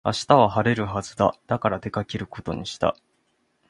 [0.03, 1.35] 明日は晴れるはずだ。
[1.45, 2.95] だから出かけることにした。